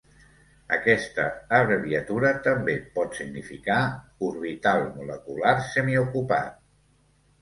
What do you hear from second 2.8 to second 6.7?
pot significar "orbital molecular semiocupat".